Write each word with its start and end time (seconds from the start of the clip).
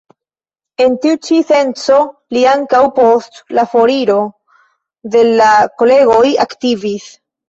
En 0.83 0.93
tiu 1.01 1.15
ĉi 1.25 1.35
senco 1.49 1.97
li 2.37 2.41
ankaŭ 2.51 2.79
post 2.99 3.37
la 3.57 3.65
foriro 3.73 4.15
de 5.17 5.21
la 5.41 5.51
kolegoj 5.83 6.23
aktivis. 6.47 7.07